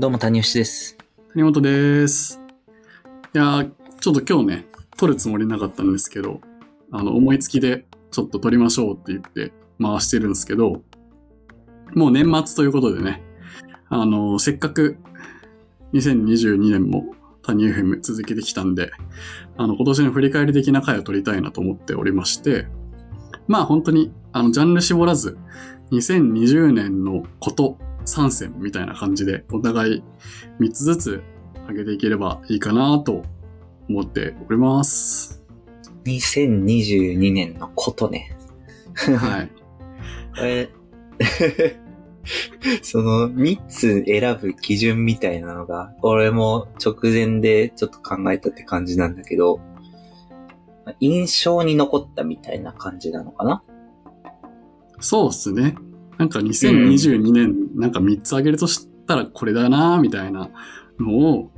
[0.00, 0.96] どうも、谷吉です。
[1.34, 2.40] 谷本です。
[3.34, 6.40] いやー、ちょっと今日ね、撮るつもりなかったんですけど、
[6.90, 10.80] あの、思いつきでちょっと撮りましょうって言って回してるんですけど、
[11.94, 13.22] もう年末ということでね、
[13.90, 14.96] あの、せっかく
[15.92, 17.04] 2022年も
[17.42, 18.92] 谷 FM 続けてきたんで、
[19.58, 22.68] あの、今年の振り返り的な回を撮りたいなと思っておりまして、
[23.48, 25.36] まあ本当に、あの、ジャンル絞らず、
[25.92, 27.76] 2020年のこと
[28.10, 30.02] 3選みたいな感じで、お互い
[30.58, 31.22] 3つずつ
[31.68, 33.22] 上げていければいいかなと
[33.88, 35.42] 思っております。
[36.04, 38.36] 2022年のことね。
[38.94, 39.50] はい。
[40.42, 40.70] え
[42.82, 49.60] その3つ選ぶ基準みたいなのが、俺も直前でちょっと考えたって感じなんだけど、
[51.00, 53.62] 印象に残ったみたいな感じなのかな？
[55.00, 55.74] そうっすね。
[56.20, 60.50] なんか2022年、なんか3つ上げるとしたらこれだなみたいな
[60.98, 61.50] のを、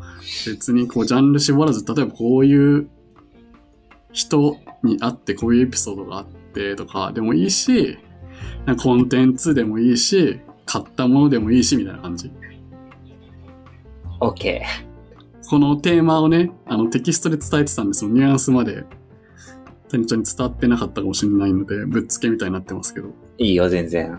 [0.46, 2.88] 別にこうジャンル絞らず、例えばこういう
[4.12, 7.98] 人に会ってこういうエピソードがあってとかでもいいし、
[8.80, 12.30] コンテンツでもいいし、買ったものでもいいしみたいな感じ。
[14.20, 14.60] ?OK。
[15.50, 18.12] このテーマをね、あのテキストで伝えてたんですよ。
[18.12, 18.84] ニュアンスまで、
[19.88, 23.08] 谷ちゃんに伝わってなかったかもしれないので、ぶっつけみたいになってますけど。
[23.38, 24.16] いいよ、全然。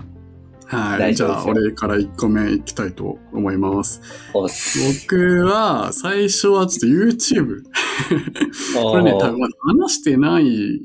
[0.73, 1.15] はい。
[1.15, 4.01] じゃあ、俺から1個目いきたいと思います。
[4.33, 7.63] 僕は、最初はちょっと YouTube。
[8.75, 10.81] これね、多分まだ話してない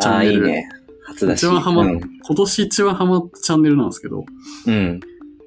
[0.00, 0.32] チャンネル。
[0.32, 0.68] いいね。
[1.04, 1.40] 初だし。
[1.40, 2.00] 一番ハマっうん。
[2.00, 4.24] 今年一番ハマったチャンネルなんですけど、
[4.66, 5.00] うん。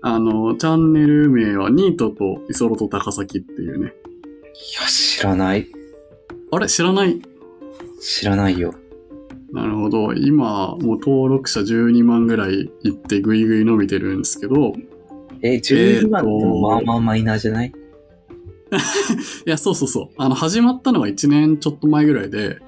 [0.04, 3.88] あの、チャンネル名はニートとイソロと高崎っていうね。
[3.88, 5.68] いや、知らない。
[6.52, 6.68] あれ？
[6.68, 7.22] 知らない？
[8.02, 8.74] 知らないよ。
[9.52, 10.14] なるほど。
[10.14, 14.74] 今、もう登録者12万ぐらいいってぐいぐい伸びてるんですけど、
[15.42, 16.30] え、12万って
[16.62, 17.74] まあまあマイナーじゃない？
[19.46, 20.10] いや、そうそうそう。
[20.18, 22.59] あの、始まったのが1年ちょっと前ぐらいで、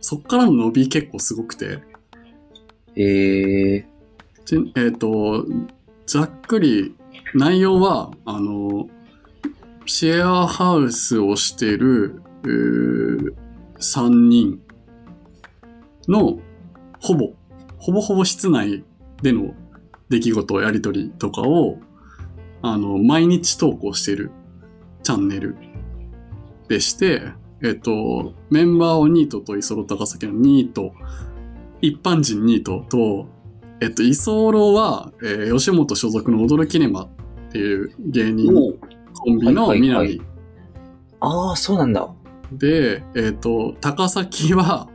[0.00, 1.80] そっからの伸び結構すごくて、
[2.96, 3.86] ええ
[4.46, 5.44] ちえっ、と、
[6.06, 6.94] ざっくり
[7.34, 8.88] 内容は、あの、
[9.84, 13.34] シェアハウスをしている、うー
[13.78, 14.60] 3人
[16.08, 16.38] の、
[17.00, 17.32] ほぼ、
[17.78, 18.84] ほぼほぼ室内
[19.22, 19.54] での
[20.08, 21.78] 出来事、やりとりとかを、
[22.62, 24.30] あの、毎日投稿している
[25.02, 25.56] チャンネル
[26.68, 27.22] でして、
[27.62, 30.92] えっ、と、メンバーをニートとイソロ高崎のニート、
[31.80, 33.26] 一般人ニートと、
[33.80, 37.08] えっと、居候は、えー吉本所属の踊るキネマっ
[37.50, 38.72] ていう芸人お
[39.14, 40.22] コンビのはいはいはい南
[41.20, 42.08] ああ、そうなんだ。
[42.52, 44.88] で、えっと、高崎は、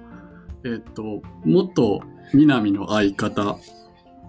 [0.66, 2.02] えっと、元
[2.34, 3.58] 南の相方。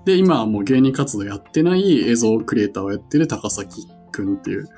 [0.04, 4.68] で、今はもう芸人活動やってない映像クリエイターをやってる高崎くんっていう、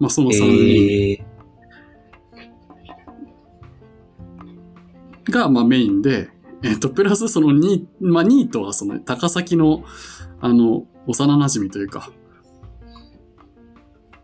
[0.00, 1.34] まあその3人。
[5.30, 6.28] が、まあ、メインで、
[6.62, 9.84] えっ、と、プラスそのニ、まあ、ニートはその高崎の、
[10.40, 12.10] あの、幼馴染というか、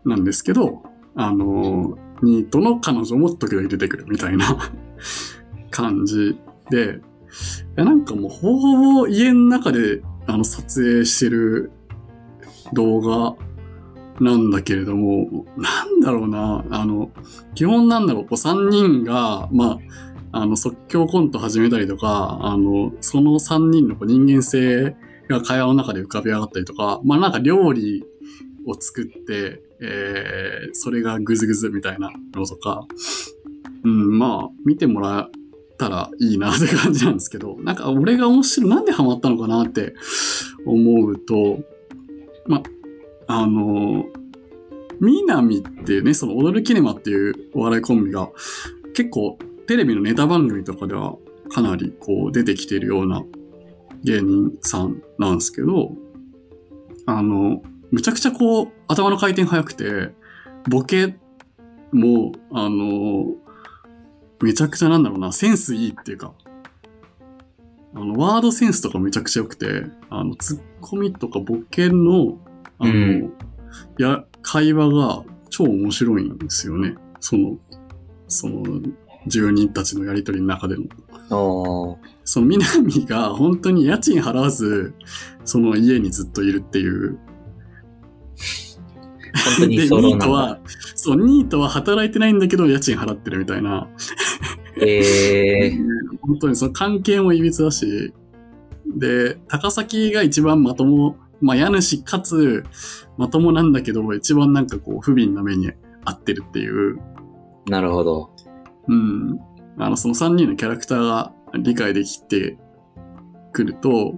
[0.05, 0.83] なんですけど、
[1.15, 4.71] あの、ニートの彼女も時々出てくるみたいな
[5.69, 6.37] 感じ。
[6.71, 7.01] で、
[7.75, 11.71] なんかもうほぼほぼ家の中であの撮影してる
[12.73, 13.35] 動画
[14.19, 17.11] なんだけれども、なんだろうな、あの、
[17.55, 19.79] 基本なんだろう、こう3人が、ま
[20.31, 24.95] あ、あの、即興コント始めたりとか、あの、その3人のこう人間性
[25.27, 28.03] が会話の中で浮かび上がったりとか、まあなんか料理
[28.65, 32.85] を作って、えー、それがグズグズみたいなのとか、
[33.83, 35.29] うん、まあ、見てもら
[35.85, 39.95] ったらいいなって感じなんですけど、なんか俺が面白い、なんでハマったのかなって
[40.65, 41.59] 思うと、
[42.45, 42.61] ま
[43.27, 44.05] あ、の、
[44.99, 48.29] ミナミっていうね、その踊るキネマっていうお笑いコンビが
[48.93, 51.15] 結構テレビのネタ番組とかでは
[51.49, 53.23] かなりこう出てきてるような
[54.03, 55.93] 芸人さんなんですけど、
[57.07, 60.11] あの、むちゃくちゃこう頭の回転早くて、
[60.69, 61.15] ボケ
[61.91, 63.25] も、あの、
[64.41, 66.33] めちゃくちゃなんだろうな、センスいいっていうか、
[67.93, 72.37] あの、ワードセンスとかめちゃくちゃ良くて、あの、ツッコミとかボケの、
[72.79, 73.33] あの、うん
[73.97, 76.95] や、会話が超面白いんですよね。
[77.19, 77.57] その、
[78.27, 78.63] その、
[79.27, 80.83] 住人たちのやりとりの中での。
[81.29, 84.93] おーその南が本当に家賃払わず、
[85.45, 87.19] その家にずっといるっていう。
[89.33, 89.89] 本当にで、ニ。
[89.89, 90.59] ートは、
[90.95, 93.87] そう、ニートは働いてないんだけど家賃払ってるみたいな。
[94.81, 95.77] ええ
[96.21, 98.13] 本当にその関係もいびつだし、
[98.95, 102.63] で、高崎が一番まともまあ家主かつ、
[103.17, 105.71] まともなんだけど、一番なんかこう、不憫な目に
[106.05, 106.99] 遭ってるっていう、
[107.67, 108.29] なるほど。
[108.87, 109.39] うん。
[109.77, 112.57] あの、その3人のキャラクターが理解できて
[113.51, 114.17] くると、好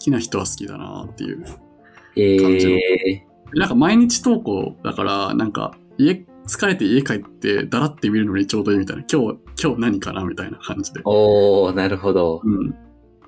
[0.00, 1.42] きな人は好きだなっていう。
[1.42, 9.04] 感じのえなんか毎日投稿だから、なんか家、疲れて家帰ってだらって見るのにちょうどいいみたいな。
[9.10, 11.02] 今日、今日何かなみたいな感じでー、。
[11.04, 12.40] おー、なるほど。
[12.42, 12.74] うん。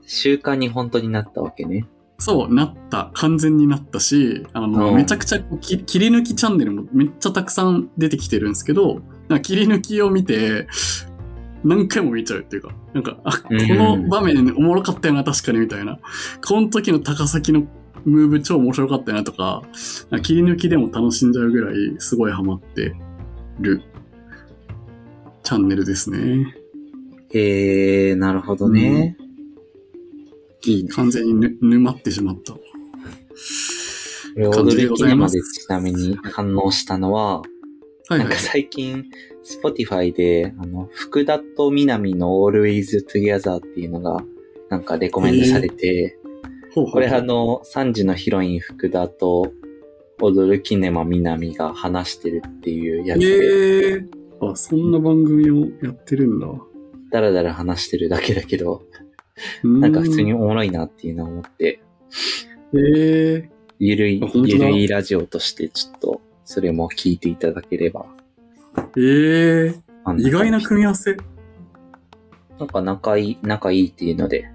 [0.07, 1.87] 習慣に本当になったわけね。
[2.19, 3.11] そう、なった。
[3.15, 10.67] 完全になったし、あの、うんめちゃくちゃき切り抜きチャンネルもめっちゃたくさん出てきてるんですけど、なんか切り抜きを見て、
[11.65, 15.99] 何回も見ちゃうっていうか、なんか、あ、こうんの場面おもろかったよな、確かにみたいな。
[16.47, 17.67] この時の高崎の
[18.05, 19.63] ムーブ超面白かったよなとか、
[20.23, 22.95] 切り抜きでも楽しんじゃうぐらいすごいハマって
[23.61, 23.83] る
[25.43, 26.55] チャンネルですね。
[27.33, 29.17] えー、なるほどね。
[30.65, 30.91] いいね。
[30.91, 32.55] 完全にぬ沼ってしまった。
[34.37, 37.51] 踊るキネマでちなみに反応したのは、はい
[38.11, 38.35] はいなんか。
[38.37, 39.05] 最近、
[39.45, 44.25] Spotify で、あの、福田と南の Always Together っていうのが、
[44.69, 46.19] なんかレコメンドされて、
[46.75, 46.93] ほうほうほう。
[46.93, 49.53] これあの、3時のヒロイン福田と、
[50.23, 54.05] 踊るキネマ南が話してるっていうやつで、ええ
[54.43, 56.47] あ、そんな番組をやってるんだ。
[57.11, 58.83] だらだら話してるだけだけど、
[59.65, 61.81] ななんか普通におもろいなっていうのを思って、
[62.75, 68.07] ええゆるいゆるいラジオとしてちょっと、それも聞いていただければ。
[68.97, 69.75] ええ
[70.05, 71.13] あんな意外な組み合わせ。
[71.13, 71.17] へ
[72.59, 74.51] なんか仲いい、仲いいっていうので、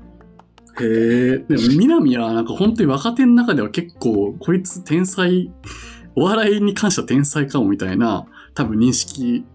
[0.81, 1.37] え。
[1.47, 5.51] でも、南はなんか本当に若手の中では結構、こいつ天才、
[6.15, 9.45] お笑いに関しては天才かもみたいな、多分認識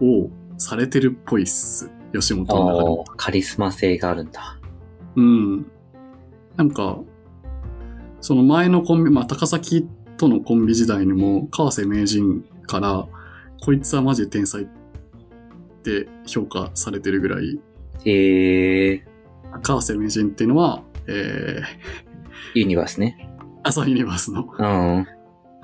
[0.00, 1.90] をされてるっぽいっす。
[2.12, 4.58] 吉本の中でカリスマ性があるんだ。
[5.16, 5.66] うん。
[6.56, 6.98] なんか、
[8.20, 13.06] その前のコンビ、まあ、高崎とのコンビ時代にも、川瀬名人から、
[13.60, 14.66] こいつはマジで天才っ
[15.82, 17.60] て評価されてるぐらい、
[18.04, 19.13] へえ
[19.62, 23.30] 川瀬名人っていうのは、えー、ユニバースね。
[23.62, 24.96] 朝ユニバースの、うん。
[24.98, 25.06] は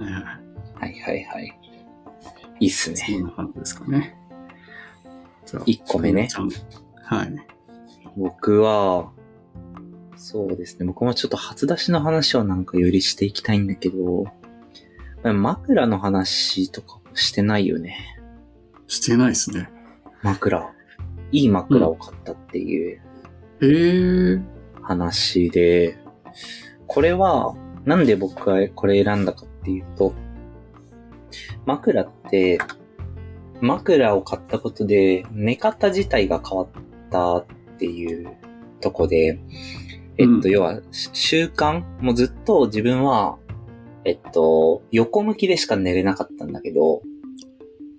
[0.00, 0.40] えー
[0.90, 1.60] いはいはい。
[2.60, 2.96] いいっすね。
[2.96, 4.16] そんな感じですかね。
[5.46, 6.28] じゃあ、1個目ね
[7.04, 7.34] はい。
[8.16, 9.10] 僕は、
[10.16, 10.86] そうですね。
[10.86, 14.26] 僕もちょっと初出しの話をなんかよりしていきたいんだけど、
[15.22, 18.18] 枕の話とかしてないよね。
[18.86, 19.70] してないですね。
[20.22, 20.72] 枕。
[21.32, 23.00] いい枕を買ったっていう
[23.62, 24.42] えー、
[24.82, 25.98] 話で、
[26.86, 27.54] これは、
[27.84, 30.14] なんで僕がこれ選んだかっていうと、
[31.66, 32.58] 枕って、
[33.60, 36.68] 枕を買ったことで、寝方自体が変わっ
[37.10, 37.46] たっ
[37.78, 38.36] ていう
[38.80, 39.38] とこで、
[40.16, 40.50] えっと、うん。
[40.50, 43.38] 要は、し習慣もうずっと自分は、
[44.04, 47.02] えっと、横向きでしか寝れなかったんだけど、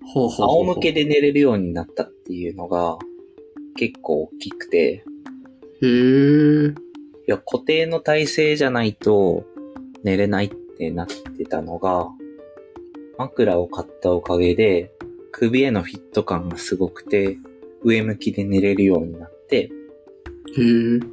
[0.04, 0.66] ほうほうほうほう。
[0.66, 2.98] 仰向けで寝れるようになったっていうのが、
[3.76, 5.04] 結構大きくて、
[5.82, 6.74] へー、い
[7.26, 9.44] や、固定の体勢じゃないと
[10.04, 12.08] 寝れないってなってたのが、
[13.18, 14.92] 枕を買ったおかげで、
[15.32, 17.36] 首へのフィット感がすごくて、
[17.82, 19.70] 上向きで寝れるようになって、
[20.56, 21.04] へー、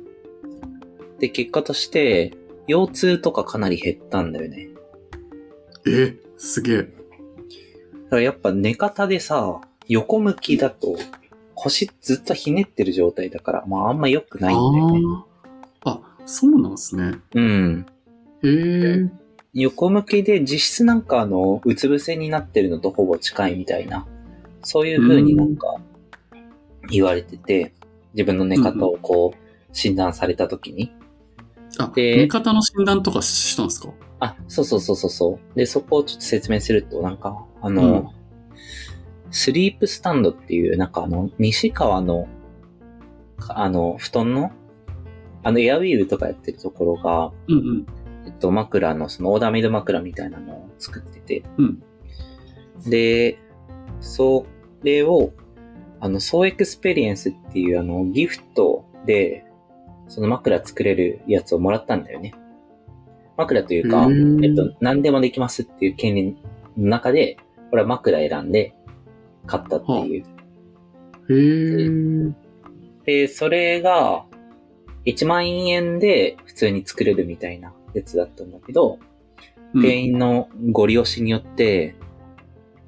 [1.20, 2.34] で、結果として、
[2.68, 4.70] 腰痛とかかなり減ったんだよね。
[5.88, 6.78] え、すげえ。
[6.78, 10.96] だからやっぱ寝方でさ、横向きだと、
[11.62, 15.02] 腰ずっとひねってる状態だから、まああんま良くないんだよね。
[15.84, 17.20] あそうなんですね。
[17.36, 17.86] うん。
[18.44, 19.10] へー、
[19.54, 24.08] 横向きで実質なんかあの、うつ伏せになってるのとほぼ近いみたいな、
[24.64, 25.76] そういう風になんか
[26.90, 27.74] 言われてて、
[28.14, 29.38] 自分の寝方をこう
[29.76, 30.94] 診断された時に。
[31.78, 33.90] あ、で寝方の診断とかしたんですか？
[34.22, 35.58] あ、そうそうそうそうそう。
[35.58, 38.14] で、そこをちょっと説明すると、なんか、あの、
[39.32, 42.28] スリープスタンドっていう、なんかあの、西川の、
[43.38, 44.52] かあの、布団の、
[45.44, 47.86] あの、エアウィーヴとかやってるところが、うんうん。
[48.26, 51.44] えっと、枕の、そのオーダーメイド枕みたいなのを作ってて。
[51.58, 51.84] うん
[52.88, 53.40] で、
[54.00, 54.46] そ
[54.84, 55.34] れを、
[56.00, 59.46] あの、ソーエクスペリエンスっていうあの、ギフトで、
[60.08, 62.34] その枕作れるやつをもらったんだよね。
[63.38, 64.08] 枕というか、
[64.44, 66.38] えっと、何でもできますっていう権利
[66.78, 67.38] の中で、
[67.72, 68.74] 俺は枕選んで
[69.46, 70.26] 買ったっていう。
[71.30, 72.34] へー、
[73.06, 74.26] で、それが、
[75.06, 79.10] 1万円で普通に作れるみたいなやつだったんだけど、うん
[79.82, 81.96] 店員のご利用しによって、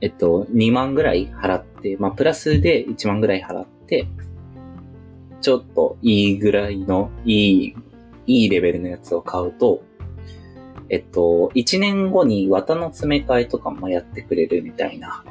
[0.01, 4.07] えっと、2万ぐらい払って、まあ、プラスで1万ぐらい払って、
[5.41, 7.75] ちょっといいぐらいの、いい、
[8.25, 9.83] いいレベルのやつを買うと、
[10.89, 15.23] えっと、1年後に綿の詰め替えとかもやってくれるみたいな、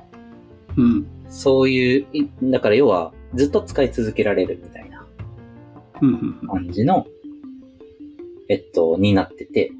[0.76, 1.06] うん。
[1.28, 5.06] そういう、いだから要はずっと使い続けられるみたいな。
[6.48, 7.06] 感じの、
[8.48, 9.70] えっと、になってて、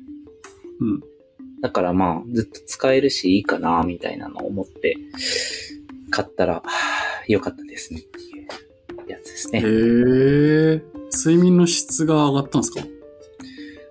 [0.81, 1.01] うん。
[1.63, 4.97] だからまあ、ずっと使えるしいいかな、みたいなのを思って、
[6.11, 6.63] 買ったら、
[7.27, 8.45] よかったですねってい
[9.07, 9.67] うやつですへね。
[9.67, 10.83] え。
[11.13, 12.81] 睡眠の質が上がったんですか？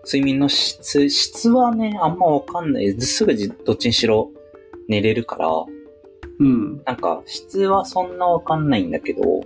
[0.05, 2.99] 睡眠の質、質はね、あんまわかんない。
[3.01, 4.31] すぐじどっちにしろ
[4.87, 5.49] 寝れるから、
[6.39, 6.81] うん。
[6.85, 9.41] なんか質はそんなわかんないんだけど、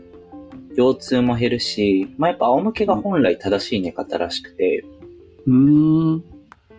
[0.75, 4.83] 腰痛も減るし、まあ、やっぱ仰向けが本来正しい寝方らしくて、
[5.45, 6.23] うーん。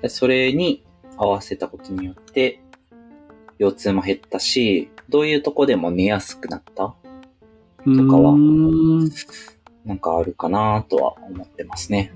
[0.03, 0.83] でそれに
[1.17, 2.61] 合わせたことによって、
[3.59, 6.75] 腰痛も減ったし、どういうとこでも寝やすくなった？
[6.75, 6.97] と
[7.85, 9.05] かはな
[9.85, 12.13] なんかあるかなとは思ってますね。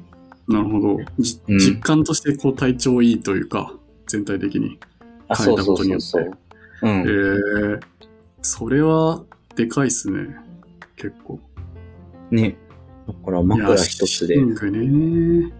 [0.48, 0.96] るほど。
[1.18, 3.74] 実感としてこう体調いいというか、
[4.06, 4.78] 全体的に。
[5.28, 6.32] あ、変えたそうそことによってうそうそう。
[6.32, 6.47] う
[6.86, 7.00] ん。
[7.00, 7.04] へ
[7.76, 7.80] え。
[8.42, 9.24] それは、
[9.56, 10.36] でかいっすね。
[10.96, 11.40] 結構。
[12.30, 12.56] ね。
[13.06, 15.52] だから枕一つでね。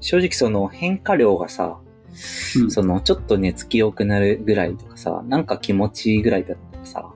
[0.00, 1.78] 正直その変化量がさ、
[2.56, 7.12] うんそのちょっと寝つき良くなるぐらいとかさ、なんか気持ちいいぐらいだったらさ、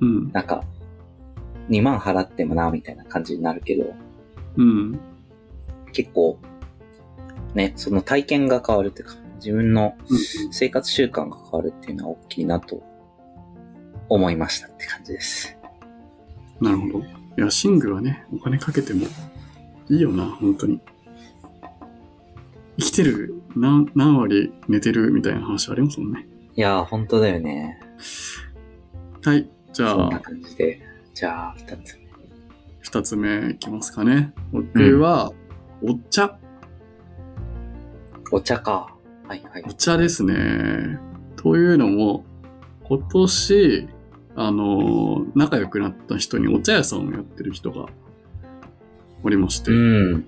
[0.00, 0.30] うん。
[0.32, 0.62] なんか
[1.70, 3.94] 2万払ってもな、みたいな感じになるけど、
[4.56, 5.00] うん。
[5.92, 6.38] 結構、
[7.54, 10.18] ね、その体験が変わるっていうか、自分のうん
[10.52, 12.82] 生活習慣が変わるっていうのは大きいなと
[14.08, 15.56] 思いましたって感じです。
[16.60, 17.04] なるほど。
[17.04, 17.04] い
[17.36, 19.06] や、寝具はね、お金かけても
[19.88, 20.80] いいよな、本当に。
[22.78, 26.26] 生きてる、何、何割寝てるみたいな話ありますもんね。
[26.56, 27.80] いやー、本当だよね。
[29.24, 29.48] はい。
[29.72, 30.80] じゃそんなあ、感じで。
[31.14, 32.08] じゃあ、二つ目。
[32.80, 34.32] 二つ目いきますかね。
[34.52, 35.32] 僕は、
[35.82, 36.38] お茶。
[38.32, 38.94] お茶か。
[39.28, 39.72] はいはいお。
[39.74, 40.98] 茶ですね。
[41.36, 42.24] というのも、
[42.84, 43.88] 今年、
[44.34, 47.86] あの、仲良くなった人にお茶屋さんをやってる人が
[49.22, 50.24] おりまして、うん。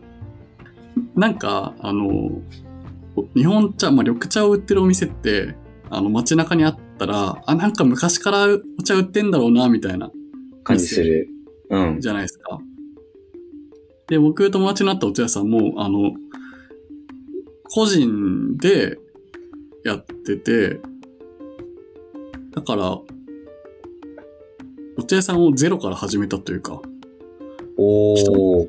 [1.14, 2.42] なんか、あの、
[3.34, 5.56] 日本茶、まあ、緑茶を売ってるお店って、
[5.88, 8.46] あの、街中にあったら、あ、なんか昔から
[8.78, 10.10] お茶売ってんだろうな、みたいな、
[10.62, 11.28] 感じする。
[11.70, 12.00] うん。
[12.00, 12.60] じゃないですか。
[14.08, 16.12] で、僕友達になったお茶屋さんも、あの、
[17.72, 18.98] 個人で
[19.84, 20.80] やってて、
[22.54, 22.98] だから、
[24.98, 26.82] お茶屋さんをゼロから始めたというか、
[27.78, 28.68] おー。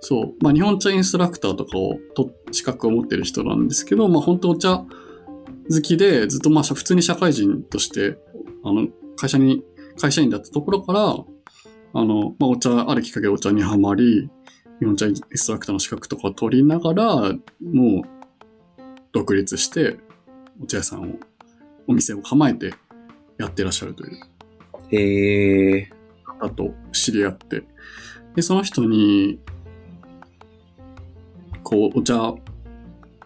[0.00, 0.34] そう。
[0.42, 4.84] まあ、日本茶インストラクターとかをと資格を持ってる人なんですけど、まあ、本当お茶
[5.70, 8.18] 好きで、ずっとまあ、普通に社会人として、
[8.64, 9.62] あの、会社に、
[10.00, 14.30] 会社員だったところから、あの、まあ、お茶、あるきっかけでお茶にはまり、
[14.80, 18.02] 日本茶インストラクターの資格とかを取りながら、もう、
[19.12, 19.98] 独立して、
[20.62, 21.14] お茶屋さんを、
[21.86, 22.74] お店を構えて
[23.38, 24.18] やってらっしゃるという
[24.90, 25.90] へえ。
[26.38, 27.64] 方と知り合って、
[28.34, 29.40] で、その人に、
[31.62, 32.34] こう、お茶、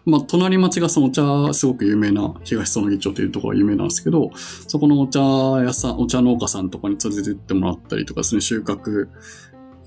[0.05, 4.31] まあ、隣町がそのお茶、すごく有名な東園木町というところが有名なんですけど、
[4.67, 9.07] そこのお茶屋さん、お茶農家さんとかに連れてってもらったりとかですね、収穫、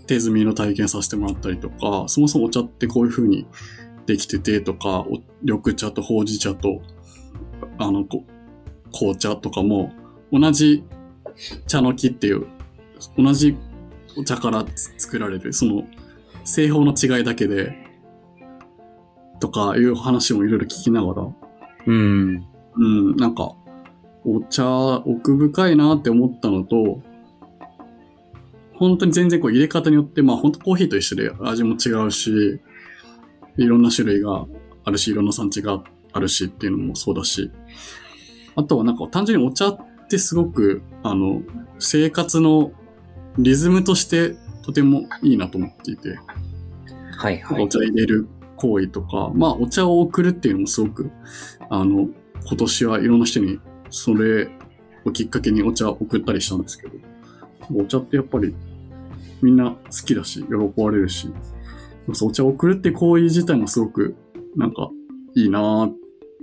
[0.07, 3.47] 手摘みの体験させてもらったりとか、そもそもお茶ってこういう風に
[4.07, 6.81] できててとか、お緑茶とほうじ茶と、
[7.79, 8.25] あの、こ
[8.93, 9.93] 紅茶とかも、
[10.33, 10.85] 同じ
[11.67, 12.47] 茶の木っていう、
[13.19, 13.57] 同じ
[14.17, 15.85] お茶からつ作られる、その、
[16.45, 17.75] 製法の違いだけで、
[19.41, 21.29] とかいう話もいろいろ聞きながら、
[21.87, 22.47] うん。
[22.77, 23.55] うん、なんか、
[24.25, 24.67] お茶、
[24.99, 27.01] 奥深いなって思ったのと、
[28.78, 32.61] 本当に全然こう入れ方によって、まあ本当コーヒーと一緒で味も違うし、
[33.56, 34.47] いろんな種類が
[34.85, 37.50] あるし、いろんな産地があるしっていうのもそうだし、
[38.54, 39.78] あとはなんか単純にお茶っ
[40.09, 41.42] てすごく、あの、
[41.78, 42.73] 生活の
[43.38, 46.18] リズムとしてとてもいいなと思っていて、
[47.16, 47.62] はいはい。
[47.62, 51.11] お茶入れる行為とか、まあお茶を送るっていうのもすごく、
[51.71, 52.09] あの、
[52.47, 53.59] 今年はいろんな人に
[53.90, 54.49] それ
[55.04, 56.95] をきっかけにお茶を送ったりしたんですけど、
[57.75, 58.55] お茶ってやっぱり
[59.43, 61.29] みんな好きだし、喜ばれるし、
[62.13, 64.15] そうお茶を送るって行為自体もすごく
[64.57, 64.91] なんか
[65.35, 65.95] いいなーっ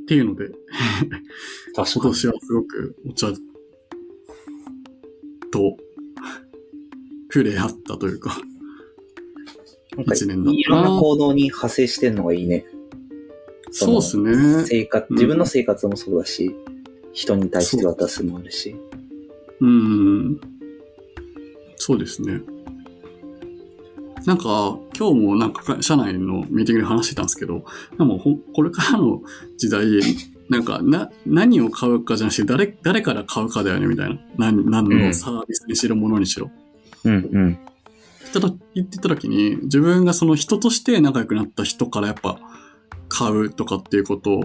[0.07, 0.51] ていうので。
[1.75, 3.27] 今年はすごくお茶
[5.51, 5.77] と
[7.31, 8.37] 触れ合ったというか、
[9.97, 12.65] 一年だったないろんな行動に派生してんのがいいね。
[13.71, 14.57] そうですね。
[14.57, 14.63] ね。
[14.65, 16.55] 生活、うん自分の生活もそうだし、
[17.11, 18.75] 人に対して渡すもあるし。
[19.59, 20.39] うん。
[21.85, 22.39] そうですね。
[24.25, 27.65] なんか、今日もなんか社内のミーティングで話してたんですけど、
[27.97, 29.21] でもほこれからの
[29.57, 29.85] 時代、
[30.49, 34.17] なんか、な、何を買うかじゃなくて、誰、誰から買うかだよね、みたいな。
[34.37, 36.51] 何、何のサービスにしろ、ものにしろ。
[37.03, 37.59] うんうん。
[38.31, 42.39] ただ言ってた時に、自分がその人として仲良くなった人からやっぱ
[43.09, 44.39] 買うとかっていうこと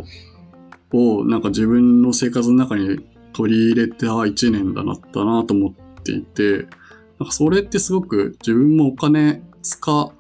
[0.93, 2.99] を、なんか自分の生活の中に
[3.33, 6.67] 取り入れた一年だなったなと思っていて、
[7.19, 10.13] なんかそれってすごく自分もお金使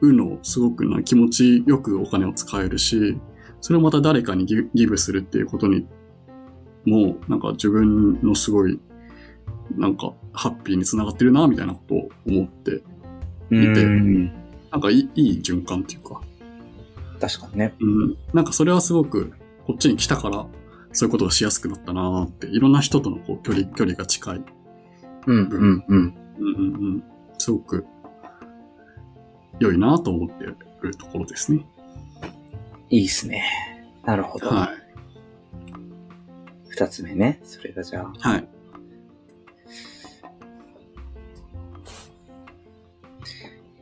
[0.00, 3.18] うのすごくな気持ちよくお金を使えるし、
[3.60, 5.86] それをまた誰かにギギブするっていうことに
[6.86, 8.78] もうなんか自分のすごい
[9.76, 12.84] なんかハッピーにつながってるなみたいなことを思って、う
[13.50, 14.26] 見てん。
[14.70, 16.20] なんかいいいい循環っていうか、
[17.20, 17.74] 確かにね。
[17.80, 19.32] うん、なんかそれはすごく
[19.66, 20.46] こっちに来たから
[20.92, 24.42] そういうことがしやすくなったなって、いろんな人とのこう距離、距離が近い。
[25.26, 26.14] うんうんうん。
[26.38, 27.04] うんうんうん。
[27.38, 27.86] すごく
[29.58, 30.56] 良いなと思ってる
[30.96, 31.66] ところですね。
[32.90, 33.44] いいっすね。
[34.04, 34.48] なるほど。
[34.48, 34.70] は
[36.68, 37.40] 二つ目ね。
[37.42, 38.30] それがじゃあ。
[38.30, 38.32] い。
[38.34, 38.48] はい。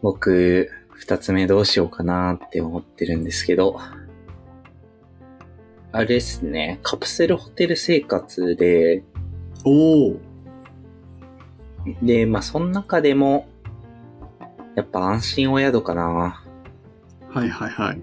[0.02, 3.78] 僕、二つ目どうしようかなって思ってるんですけど。
[5.92, 6.80] あれですね。
[6.82, 9.02] カプセルホテル生活で、
[9.64, 10.20] おお。
[12.02, 13.48] で、まあ、その中でも、
[14.74, 16.42] やっぱ安心お宿かな。
[17.30, 18.02] はいはいはい。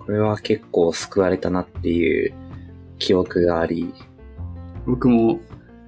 [0.00, 2.32] これは結構救われたなっていう
[2.98, 3.92] 記憶があり。
[4.86, 5.40] 僕も、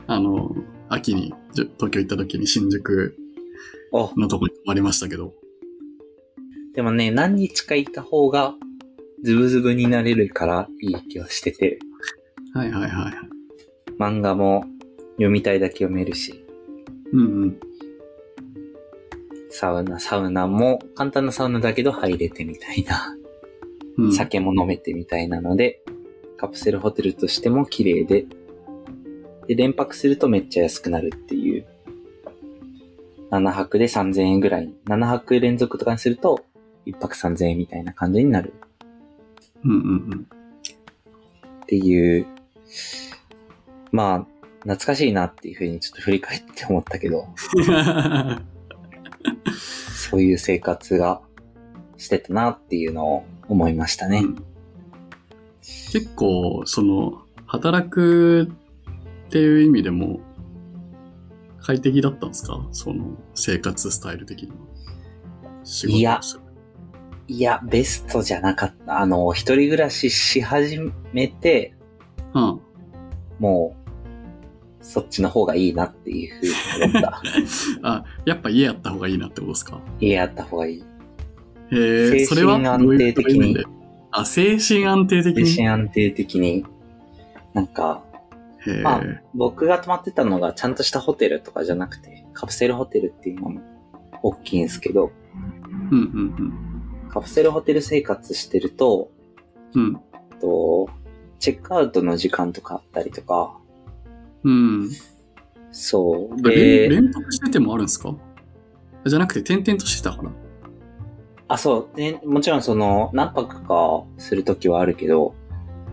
[0.07, 0.55] あの、
[0.89, 3.17] 秋に東京行った時に新宿
[3.93, 5.35] あ、のとこに泊まりましたけど。
[6.75, 8.55] でもね、何日かいた方が、
[9.25, 11.79] ズブズブになれるからいい気はしてて、
[12.55, 13.13] はいはいはい。
[13.99, 14.65] 漫画も
[15.13, 16.45] 読みたいだけ読めるし、
[17.13, 17.61] うんうん。
[19.51, 23.17] サウナ、サウナも簡単なサウナだけど入れてみたいな、
[23.97, 25.83] うん、酒も飲めてみたいなので、
[26.37, 28.27] カプセルホテルとしても綺麗で、
[29.47, 31.67] で、連泊するとめっちゃ安くなるっていう、
[33.31, 36.45] 7泊で3000円ぐらい、7泊連続とかにすると、
[36.87, 38.55] 1泊3000円みたいな感じになる。
[39.65, 40.29] うんうん。
[41.63, 42.27] っていう、
[43.91, 48.47] まあ、懐かしいなっていうふうにちょっと振り返って思ったけど、うん。
[49.95, 51.21] そういう生活が
[51.97, 54.23] してたなっていうのを思いましたね。
[55.93, 58.45] 結構、その、働く
[59.27, 60.21] っていう意味でも、
[61.61, 62.67] 快適だったんですか？
[62.73, 64.53] その、生活スタイル的に
[65.99, 66.21] いや
[67.27, 69.01] いや、ベストじゃなかった。
[69.01, 70.79] あの、一人暮らしし始
[71.13, 71.75] めて、
[72.33, 72.61] うん。
[73.39, 73.78] もう、
[74.89, 77.21] そっちの方がいいなっていうふうに思った。
[77.83, 79.83] あ、やっぱ家やった方がいいなってことですか？
[80.01, 80.79] 家あった方がいい。
[80.79, 80.83] へ
[81.73, 83.59] え、精それは神安定的に
[84.13, 85.57] あ、精神安定的精に。
[85.57, 86.65] 神安定的に。
[87.53, 88.03] なんか。
[88.83, 89.03] まあ
[89.35, 93.61] 僕が泊まってたのがちゃんとしたホテルとかじゃなくて、カプセルホテルっていうのも
[94.23, 95.13] 大きいんですけど、
[95.91, 96.53] うんうん
[97.11, 99.11] カプセルホテル生活してると、
[99.75, 99.83] うん。
[99.83, 100.01] うん。
[100.41, 100.89] と、
[101.39, 103.58] チェックアウトの時間とかあったりとか、
[104.45, 104.91] うん。
[105.71, 106.43] そう。
[106.43, 108.15] 連で、連泊しててもあるんですか？
[109.07, 110.31] じゃなくて転々としてたから。
[111.49, 111.97] あ、そう。
[111.97, 115.35] で、もちろんその、何泊かするときはあるけど、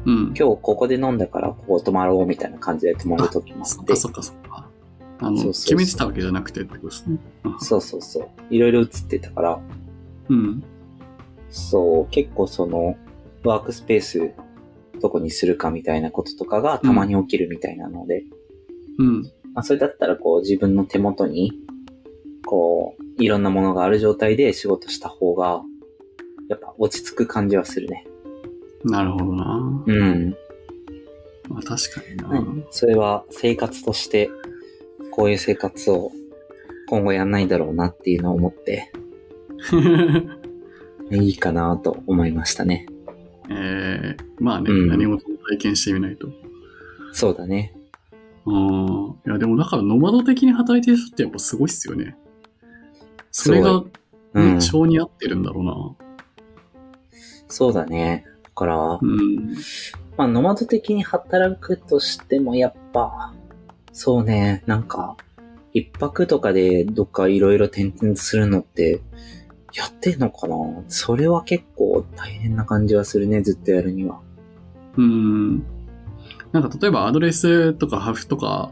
[0.06, 0.34] うん。
[0.38, 3.66] 今日ここで飲んだからここ泊まろうみたいな感じで泊まるときもあっ。
[3.66, 4.70] そってかそっかそっか。
[5.20, 7.18] あの、そうそう決めてたわけじゃなくてってことですね。
[7.46, 8.30] うんそうそうそう。
[8.50, 9.60] いろいろ映ってたから、
[10.30, 10.64] うん。
[11.50, 12.98] そう、結構その、
[13.44, 14.32] ワークスペース、
[15.02, 18.24] どこにするかみたいなこととかがたまに起きるみたいなので、
[18.98, 19.22] うん。
[19.54, 21.54] まあそれだったらこう自分の手元に、
[22.46, 25.62] こう、いろんなものがある状態で仕事した方が、
[26.50, 28.06] やっぱ落ち着く感じはするね。
[28.84, 29.84] なるほどな。
[29.86, 30.36] うん。
[31.50, 32.64] まあ確かにな。
[32.70, 34.30] それは生活として、
[35.12, 36.12] こういう生活を
[36.88, 38.92] 今後やんないだろうなっていうのを思って、
[41.12, 42.88] いいかなと思いましたね。
[43.50, 46.28] えー、まあね、うん何事も体験してみないと。
[47.12, 47.76] そうだね。
[48.46, 49.20] うん。
[49.26, 52.16] いや、でもだから、ノマド的に働いてる人ってやっぱすごいっすよね。
[53.32, 53.92] それが、う
[54.34, 54.62] ね、ん。
[54.62, 55.96] 性に合ってるんだろうな。
[57.48, 58.26] そうだね。
[58.44, 59.56] だから、うん。
[60.18, 63.34] まあ、ノマド的に働くとしても、やっぱ、
[63.92, 65.18] そうね、なんか、
[65.74, 69.02] 一泊とかでどっかいろいろ転々するのって、
[69.76, 70.56] やってんのかな？
[70.88, 74.22] それは結構大変な感じはするね、ずっとやるには。
[74.98, 75.58] うん。
[76.52, 78.72] なんか例えばアドレスとかハフとか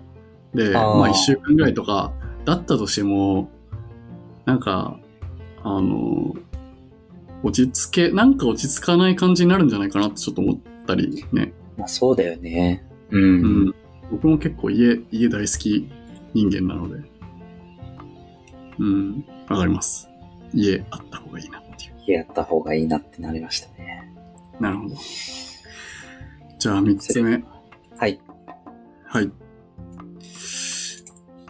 [0.53, 2.13] で、あーまあ一週間ぐらいとか
[2.45, 3.49] だったとしても、
[4.45, 4.97] なんか、
[5.63, 6.33] あの、
[7.43, 11.53] 落ち着け、なんか落ち着かない感じになるんじゃないかなってちょっと思ったりね。
[11.77, 12.85] まあそうだよね。
[13.09, 13.17] う。
[13.17, 13.75] うんん。
[14.11, 15.89] 僕も結構家、家大好き
[16.33, 17.01] 人間なので。
[18.79, 19.25] うん。
[19.49, 20.09] わかります。
[20.53, 22.11] 家あった方がいいなっていう。
[22.11, 24.13] やった方がいいなってなりましたね。
[24.59, 24.95] なるほど。
[26.59, 27.43] じゃあ三つ目。
[27.97, 28.19] はい。
[29.05, 29.31] はい。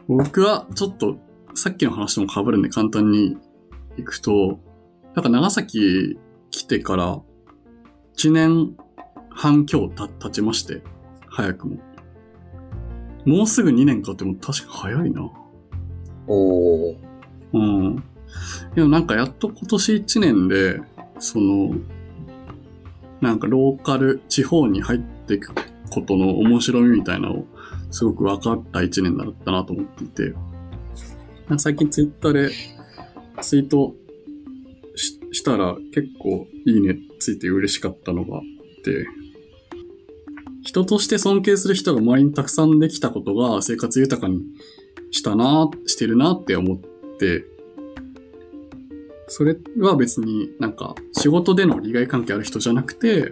[0.07, 1.17] 僕はちょっと
[1.55, 3.37] さっきの話とも被るんで簡単に
[3.97, 4.59] 行くと、
[5.15, 7.19] なんか長崎来てから
[8.17, 8.75] 1年
[9.29, 10.81] 半今日た経ちまして、
[11.27, 11.77] 早くも。
[13.25, 15.31] もうすぐ2年かっても確か早いな。
[16.27, 16.97] おー。
[17.53, 18.03] うん。
[18.75, 20.81] でもなんかやっと今年1年で、
[21.19, 21.75] その、
[23.21, 25.53] なんかローカル地方に入っていく
[25.89, 27.45] ことの面白みみたいなのを
[27.91, 30.33] すごく分かった1年だったなと思っていて、
[31.57, 32.51] 最近ツイッターで
[33.41, 33.93] ツイート
[34.95, 38.43] ししたら結構いいねついて嬉しかったのがあっ
[38.83, 39.07] て、
[40.63, 44.41] 人として尊敬する人が周りにたくさんできたことが生活豊かに
[45.11, 46.77] したな、してるなって思っ
[47.17, 47.45] て、
[49.35, 53.31] それは別になんか仕事での利害関係ある人じゃなくて、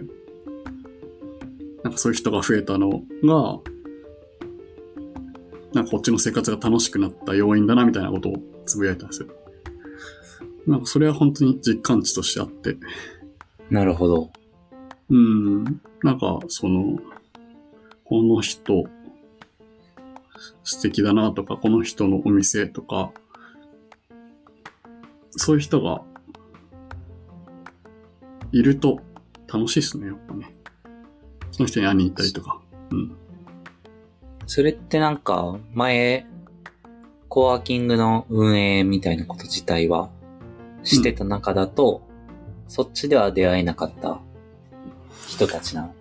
[1.84, 2.90] なんかそういう人が増えたの
[3.22, 3.60] が、
[5.72, 9.28] なんかこっちの生活が楽しくなった要因だなみたいなことをつぶやいたんですよ。
[10.66, 12.76] なんかそれは本当に実感値としてあって、
[13.70, 14.30] なるほど。
[15.08, 15.62] うん、
[16.02, 16.98] なんかその、
[18.04, 18.86] この人
[20.64, 23.12] 素敵だなとか、この人のお店とか、
[25.36, 26.02] そういう人が
[28.52, 29.00] いると
[29.52, 30.54] 楽しいですね、やっぱね。
[31.50, 32.60] その人に会いに行ったりとか。
[32.90, 33.16] うん。
[34.46, 36.26] それってなんか、前、
[37.28, 40.10] コワーキングの運営みたいなこと自体は
[40.82, 42.02] してた中だと、
[42.68, 44.20] そっちでは出会えなかった
[45.28, 45.94] 人たちなの？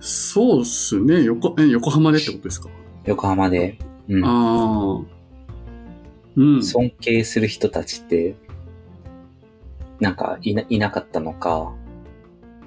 [0.00, 1.22] そうっすね。
[1.24, 2.70] 横、え、横浜でってことですか？
[3.04, 3.78] 横浜で。
[4.08, 4.24] うん。
[4.24, 5.19] ああ。
[6.40, 6.62] うん。
[6.62, 8.34] 尊敬する人たちって、
[10.00, 11.74] なんかいな、いなかったのか？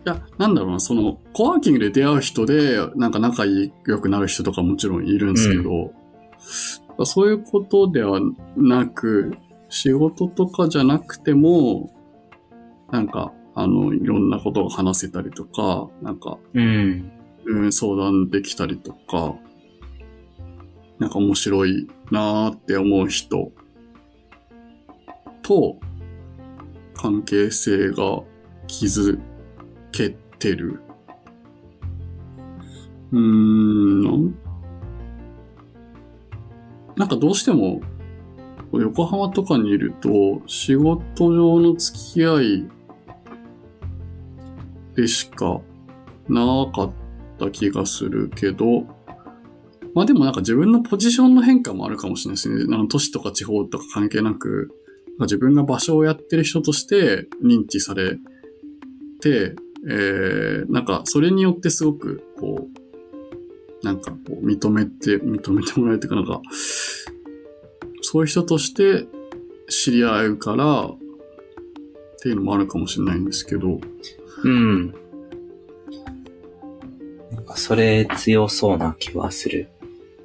[0.06, 5.92] いや、なんだろうな、その、コワーキングで出会う人で、なんか仲良くなる人とかもちろんいるんですけど、
[7.06, 8.20] そういうことでは
[8.56, 9.36] なく、
[9.70, 11.92] 仕事とかじゃなくても、
[12.92, 17.12] なんか、あの、いろんなことが話せたりとか、なんか、うん。
[17.46, 19.36] うん、相談できたりとか、
[21.00, 23.52] なんか面白いなーって思う人
[25.44, 25.78] と
[26.96, 28.24] 関係性が
[28.68, 29.20] 築
[29.92, 30.80] けてる。
[33.12, 34.36] うーん、
[36.96, 37.82] なんかどうしても
[38.72, 42.68] 横浜とかにいると仕事上の付き合い
[44.96, 45.62] でしか
[46.28, 46.42] な
[46.74, 46.92] かっ
[47.38, 48.84] た気がするけど、
[49.94, 52.76] まあでもなんか自分のポジションの変化もあるかもしれないですね。
[52.76, 54.72] あの都市とか地方とか関係なく、
[55.20, 58.18] 自分が場所をやってる人として認知され
[59.22, 59.56] て、
[59.88, 62.68] えー、なんかそれによってすごくこ
[63.82, 66.42] う、なんかこう認めて、認めてもらえるというかなんか、
[68.02, 69.06] そういう人として
[69.70, 70.98] 知り合うからっ
[72.22, 73.80] ていうのもあるかもしれないんですけど、
[74.44, 74.94] うん。
[77.32, 79.70] なんかそれ強そうな気はする。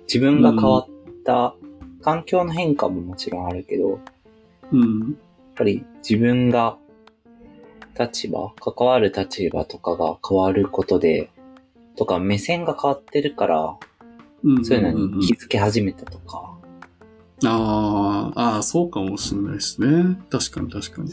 [0.06, 0.88] 自分が変わっ
[1.24, 1.54] た、
[2.02, 4.00] 環境の変化ももちろんあるけど、
[4.72, 5.16] やっうん、
[5.54, 6.76] ぱり自分が
[7.98, 11.30] 立場、関わる立場とかが変わることで、
[11.96, 13.76] とか目線が変わってるから、
[14.44, 16.56] うんそういうのんんんに気づき始めたとか、
[17.44, 20.16] ああ、ああ、そうかもしれないですね。
[20.30, 21.12] 確かに確かに。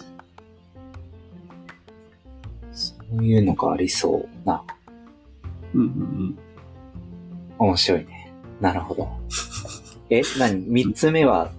[2.71, 4.63] そういうのがありそうな、
[5.73, 6.37] うんうん
[7.57, 8.33] 面白いね。
[8.59, 9.07] なるほど。
[10.09, 10.65] え、何？
[10.67, 11.51] 三つ目は、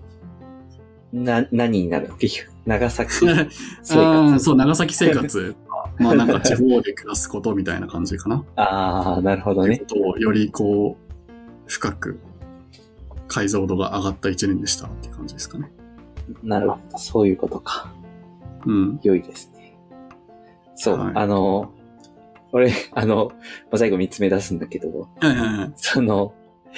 [1.13, 2.17] な、何になるの？
[2.67, 3.51] 長崎うん。
[3.83, 4.39] 生活。
[4.41, 5.57] そう、長崎生活。
[5.99, 8.45] まあなんか地方で暮らすことみたいな感じかな。
[8.57, 9.79] ああ、なるほどね。
[9.79, 11.13] とをよりこう、
[11.67, 12.19] 深く
[13.29, 15.71] 解像度が上がった一年でしたって感じですかね。
[16.43, 16.99] なるほど。
[16.99, 17.93] そういうことか。
[18.67, 19.01] うん。
[19.03, 19.77] 良いですね。
[20.75, 21.73] そう、はいあの、
[22.53, 23.37] 俺、あの、ま
[23.73, 25.73] あ最後三つ目出すんだけど、はいはいはい。
[25.77, 26.35] その、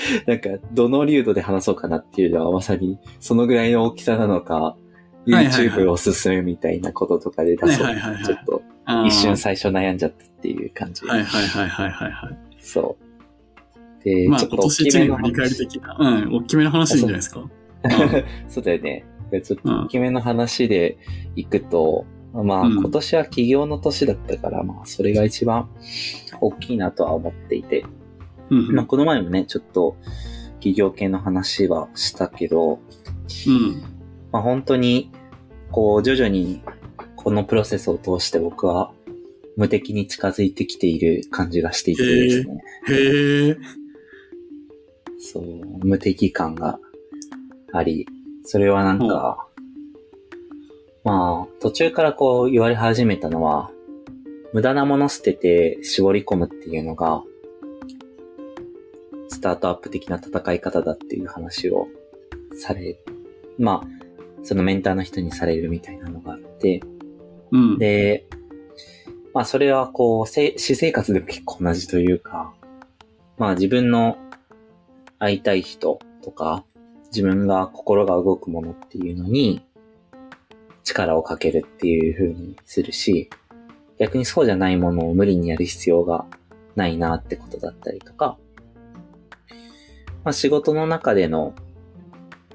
[0.26, 4.76] なんか、どの流度で話そうかなっていうのはまさに、そのぐらいの大きさなのか、
[5.26, 7.86] YouTube おすすめみたいなこととかで出そう。
[7.86, 8.62] はいはいはいはいちょっと、
[9.06, 11.04] 一瞬最初悩んじゃったっていう感じ。
[11.06, 12.38] はいはいはいはいはいはい。
[12.60, 14.04] そう。
[14.04, 17.50] で、まあちょっと大今年一きめの年の振り返り的な、うん、大きめの話じゃないですか。
[18.48, 19.04] そうだよね。
[19.30, 20.96] でちょっと大きめの話で
[21.36, 25.68] いくと、まあうん今年は起業の年だったから、まあそれが一番
[26.40, 27.84] 大きいなとは思っていて、
[28.50, 28.74] うん。
[28.74, 29.96] まあこの前もね、ちょっと
[30.60, 32.80] 起業系の話はしたけど、
[33.46, 33.82] うん。
[34.32, 35.10] まあ本当に、
[35.70, 36.62] こう徐々に
[37.16, 38.90] このプロセスを通して僕は
[39.58, 42.62] 無敵に近づいてきている感じがしていてですね。
[42.88, 43.56] へえ。
[45.18, 45.44] そう、
[45.84, 46.78] 無敵感が
[47.72, 48.06] あり、
[48.44, 49.48] それはなんか、
[51.04, 53.70] まあ、途中からこう言われ始めたのは、
[54.52, 57.22] 無駄なもの捨てて絞り込むっていうのが、
[59.28, 61.86] スタートアップ的な戦い方だっていう話を
[62.52, 62.98] され、
[63.58, 63.98] まあ、
[64.42, 66.80] そのメンターの人にされるみたいなのがあって、
[67.50, 67.78] うん。
[67.78, 68.26] で、
[69.34, 72.52] まあそれはこう、せ私生活でも結構同じというか、
[73.36, 74.18] まあ自分の
[75.18, 76.64] 会いたい人とか、
[77.06, 79.62] 自分が心が動くものっていうのに
[80.84, 83.30] 力をかけるっていう風にするし、
[83.98, 86.26] 逆にそうじゃないものを無理にやる必要が
[86.76, 88.36] ないなってことだったりとか、
[90.24, 91.54] まあ仕事の中での、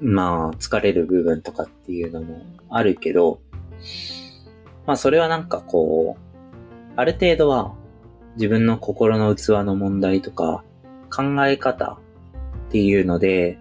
[0.00, 3.40] まあ疲れる部分とかっていうのもあるけど、
[4.86, 7.74] まあそれはなんかこう、ある程度は
[8.36, 10.64] 自分の心の器の問題とか
[11.14, 11.98] 考え方
[12.68, 13.58] っていうので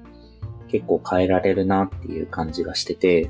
[0.68, 3.30] 結構変えられるなっていう感じがしてて、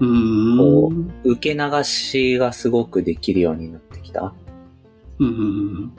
[0.00, 0.58] うーん。
[0.58, 4.34] こうん受け流しがすごくできるようになってきた
[5.18, 5.92] うんうん。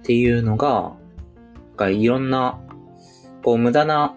[0.00, 0.92] っていうのが、
[1.76, 2.60] がいろんな、
[3.42, 4.16] こう無駄な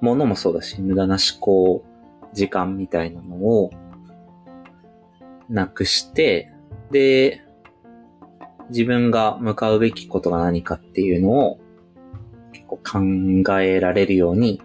[0.00, 1.84] ものもそうだし、無駄な思考、
[2.32, 3.70] 時間みたいなのを
[5.48, 6.52] なくして、
[6.90, 7.42] で、
[8.70, 11.60] 自分が向かうべきことが何かっていうのを
[12.52, 14.60] 結構考えられるように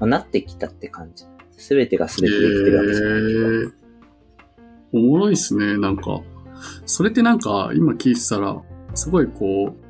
[0.00, 1.24] なってきたって感じ。
[1.52, 3.40] すべてがすべてできてるわけじゃないけど。
[3.40, 3.72] へー
[4.92, 6.20] おもろいっすね、なんか。
[6.84, 8.60] それってなんか、今聞いてたら、
[8.94, 9.89] すごいこう、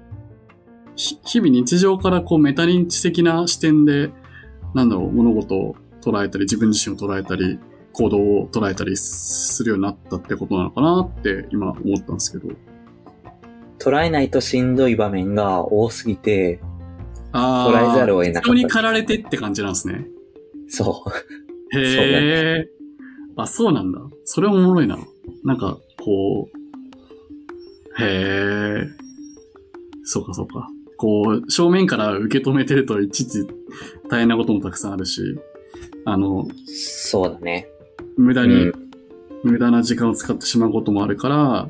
[1.00, 4.10] 日々日常からこうメタ認知的な視点で、
[4.74, 7.58] なんだろう、物事を捉えたり、自分自身を捉えたり、
[7.92, 12.54] 行動を捉えたりするようになったってことなのかなって今思ったんですけど。
[13.78, 16.60] 捉えないとしんどい場面が多すぎて、
[17.32, 20.06] あ捉えざるを得なかった人に駆られてって感じなんですね。
[20.68, 21.04] そ
[21.72, 21.78] う。
[21.78, 22.68] へえ。
[23.36, 24.00] あ、そうなんだ。
[24.24, 24.98] それおもろいな。
[25.44, 28.86] なんか、こう、へえ。
[30.04, 30.68] そうかそうか。
[31.00, 33.46] こう、正面から受け止めてるといちいち
[34.10, 35.40] 大変なこともたくさんあるし、
[36.04, 37.68] あの、そうだね。
[38.18, 38.90] 無駄に、うん
[39.42, 41.66] 無駄な時間を使ってしまうこともあるから、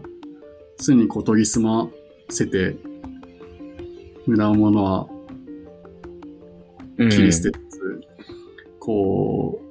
[0.81, 1.89] 常にこう研ぎ澄ま
[2.29, 2.75] せて、
[4.27, 5.07] 無駄なものは
[6.99, 7.09] うん。
[7.11, 8.01] 切り捨てつつ、
[8.81, 9.63] こ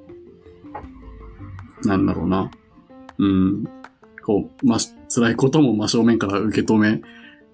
[1.84, 2.50] う、なんだろうな。
[3.18, 3.64] うん。
[4.24, 4.78] こう、ま、
[5.14, 7.02] 辛いことも真正面から受け止め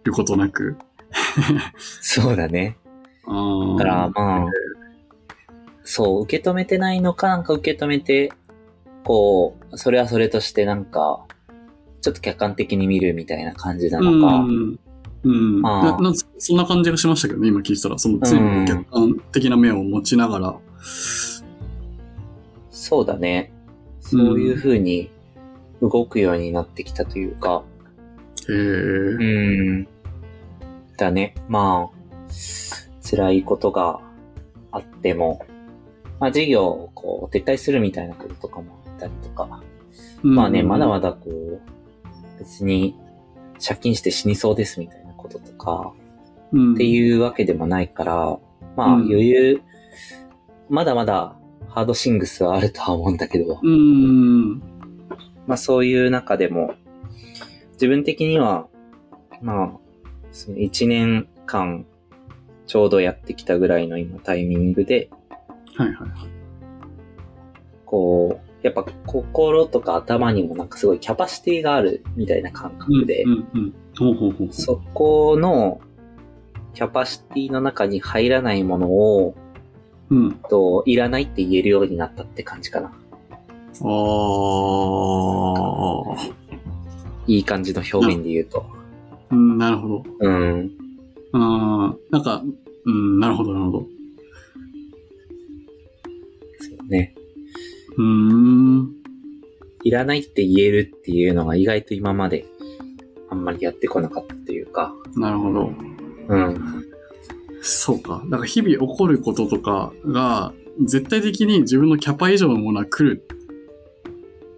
[0.05, 0.77] ることなく。
[2.01, 2.77] そうだね。
[3.27, 4.47] あだから、まあ、
[5.85, 8.33] そう、受け止めてないのかなんか受け止めて、
[9.05, 11.25] こう、それはそれとしてなんか、
[12.01, 14.37] ちょっと客観的に見るみたいな感じなのか。
[14.37, 14.79] うん。
[15.25, 15.67] うん。
[15.67, 17.99] あーななそんな感じがしましたけどね、今聞いてたら。
[17.99, 20.57] その、常に客観的な目を持ちながら。
[22.71, 23.53] そうだね。
[24.01, 25.11] そういう風に
[25.83, 27.65] 動くようになってきたというか、
[28.49, 28.55] へえ。
[28.55, 29.89] うん。
[30.97, 31.35] だね。
[31.49, 31.97] まあ、
[33.09, 34.01] 辛いことが
[34.73, 35.45] あっても、
[36.19, 39.63] まあ事業をこう撤退するみたいなこととかもあったりとか、
[40.23, 41.61] まあね、まだまだこう、
[42.39, 42.97] 別に
[43.65, 45.93] 借金して死にそうですみたいなこととか、
[46.53, 48.39] だっていうわけでもないから、
[48.77, 49.63] まあうん余裕、
[50.69, 51.37] まだまだ
[51.69, 53.71] ハードシングスはあるとは思うんだけど、うん。
[53.71, 53.75] う
[54.55, 54.63] ん。
[55.47, 56.75] まあそういう中でも、
[57.73, 58.69] 自分的には、
[59.43, 59.86] まあ、
[60.37, 61.87] その1年間
[62.67, 65.09] ちょうどやってきたぐらいの今タイミングで、
[65.77, 66.11] はいはいはい。
[67.87, 73.25] こう、やっぱ心とか頭にもなんかすごいキャパシティがあるみたいな感覚で。
[74.51, 75.81] そこの
[76.75, 79.35] キャパシティの中に入らないものを、
[80.11, 80.33] うん。
[80.51, 82.89] と、いらないって言えるようになったって感じかな。
[82.89, 82.93] あ
[86.15, 86.17] あ。
[87.27, 88.76] いい感じの表現で言うと。
[89.31, 90.05] うん、なるほど。
[90.21, 90.71] うん。
[91.33, 92.43] ああ、なんか、
[92.85, 93.87] うん、なるほど、なるほど。
[96.61, 97.15] そうね。
[97.97, 98.93] うーん。
[99.83, 102.45] いらないって言えるっていうのが意外と今まで
[103.31, 104.95] あんまりやってこなかったというか。
[105.17, 105.73] なるほど。
[106.29, 106.85] うん。
[107.63, 108.23] そうか。
[108.27, 110.53] だから日々起こることとかが、
[110.85, 113.25] 絶対的に自分のキャパ以上のものは来る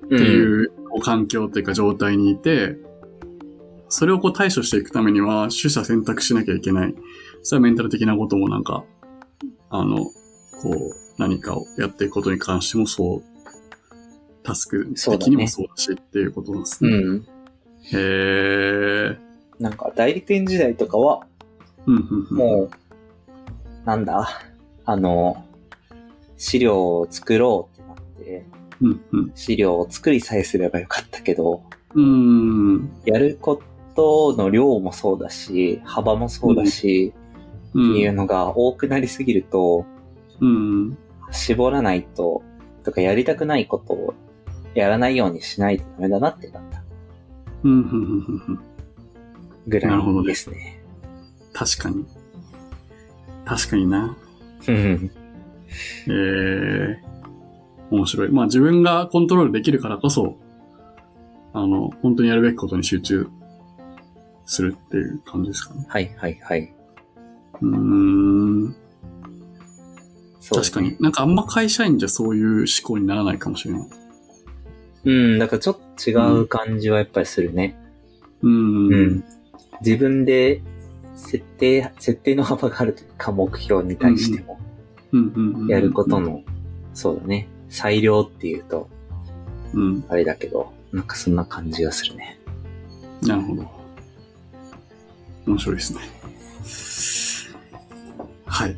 [0.07, 2.77] っていう、環境っていうか状態にいて、
[3.89, 6.95] それをこう対処していくためには、取捨選択しなきゃいけない。
[7.43, 8.85] それはメンタル的なこともなんか、
[9.71, 10.13] あの、こ
[10.65, 13.23] う、何かをやっていくことに関してもそう、
[14.43, 16.91] タスク的にもそうだしっていうことですね。
[16.91, 17.27] うん。
[17.93, 19.17] へー。
[19.59, 21.27] なんか、代理店時代とかは、
[21.87, 22.71] もう、
[23.87, 24.29] なんだ、
[24.85, 25.45] あの、
[26.37, 28.59] 資料を作ろうってなって。
[29.35, 31.63] 資料を作りさえすればよかったけど、
[31.95, 32.91] うーん。
[33.07, 33.61] やるこ
[33.99, 37.13] との量もそうだし、幅もそうだし、
[37.75, 39.85] うっていうんのが多くなりすぎると、
[40.41, 40.97] うん。
[41.33, 42.43] 絞らないと、
[42.85, 44.15] とかやりたくないことを
[44.75, 46.85] やらないようにしないとダメだなってなった
[47.65, 47.73] うん。
[47.73, 47.81] うん。
[47.81, 48.43] うん。
[48.47, 48.61] うん。
[49.67, 50.81] ぐらなるほどねいですね。
[51.53, 52.07] 確かに。
[53.45, 54.17] 確かにな。
[54.69, 55.11] うん
[56.07, 56.97] えー、
[57.91, 58.29] 面白い。
[58.29, 60.39] まあ自分がコントロールできるからこそ、
[61.53, 63.29] あの、本当にやるべきことに集中
[64.51, 65.85] するっていう感じですかね？
[65.89, 66.75] はいはいはい。
[67.61, 68.77] うーん。
[70.41, 70.97] そう確かに。。
[71.01, 73.89] なんかあんま会社員じゃそういう思考にならないかもしれない。
[75.05, 77.77] うん、だからちょっと違う感じはやっぱりするね。
[78.43, 78.93] うーん。
[78.93, 79.25] うん。
[79.85, 80.63] 自分で
[81.15, 84.59] 設定、設定の幅があるというか目標に対しても
[85.13, 85.69] うんうんうん。
[85.69, 86.21] やること。
[86.21, 86.43] の、
[86.95, 87.49] そうだね。
[87.69, 88.89] 裁量っていうと
[89.75, 90.05] うん。
[90.09, 92.41] あれだけど、なんかそんな感じがするね。
[93.23, 93.78] なるほど。
[95.49, 96.01] 面白いですね。
[98.47, 98.77] はい。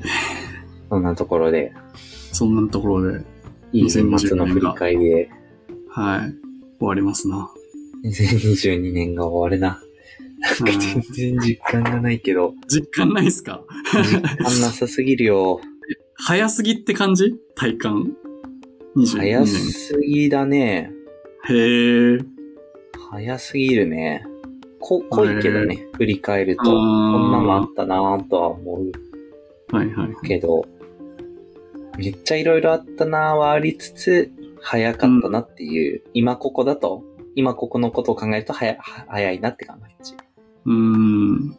[0.89, 1.73] そんなところで、
[2.33, 3.25] そんなところで、
[3.73, 5.31] いい年末の振り返りで、
[5.89, 6.35] はい。
[6.79, 7.51] 終わりますな。
[8.05, 9.81] 2022年が終わるな。
[10.41, 13.63] なんか全然実感がないけど、実感ないっすか？
[13.93, 15.61] 実感なさすぎるよ。
[16.17, 17.35] 早すぎって感じ？
[17.55, 18.13] 体感
[18.97, 19.47] ？22早年。
[19.49, 20.91] すぎだね。
[21.49, 22.19] へえ。
[23.11, 24.25] 早すぎるね。
[24.81, 26.65] こ、濃いけどね、振り返ると。
[26.65, 28.93] こんなのあったなぁとは思う
[29.75, 30.27] はいはい。
[30.27, 30.65] けど、
[31.99, 37.05] めっちゃいろいろあったなぁはありつつ、早かったなっていう、今ここだと、
[37.37, 40.15] 今ここのことを考えると早は早いなって感じ
[40.67, 41.51] うーん。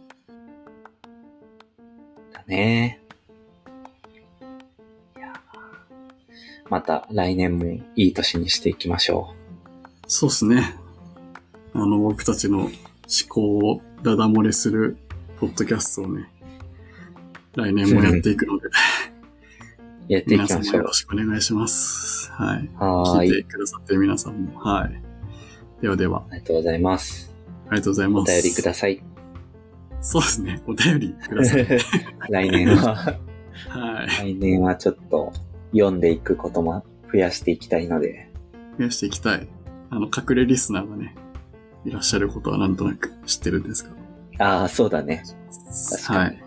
[2.33, 3.01] だね。
[5.17, 5.33] いや
[6.69, 9.33] また来年もいい年にしていきましょ
[10.07, 10.75] そうっすね。
[11.73, 12.69] あの、僕たちの
[13.11, 14.97] 思考をダダ漏れする
[15.37, 16.29] ポッドキャストをね、
[17.55, 18.71] 来年もやっていくので、う。
[20.07, 20.93] やってい皆きましょうさんもよろ。
[20.93, 22.31] しくお願いします。
[22.31, 22.69] はい。
[22.75, 23.29] はーい。
[23.29, 24.59] 聞いてくださってる皆さんも。
[24.59, 25.01] はい。
[25.81, 27.33] ではでは、ありがとうございます。
[27.67, 28.31] ありがとうございおます。
[28.31, 29.03] 便りください。
[30.01, 30.61] そうですね。
[30.67, 31.67] お便りください。
[32.29, 32.95] 来年は、
[33.69, 34.07] はい。
[34.07, 35.31] 来年はちょっと
[35.71, 38.29] 読んでいくことも増やしていきたいので、
[38.77, 39.47] 増やしていきたい。
[39.89, 41.15] あの、隠れリスナーがね、
[41.85, 43.91] いらっしゃることはなんとなく知ってるんですが。
[44.45, 45.23] ああ、そうだね。
[45.99, 46.40] 確かにはい。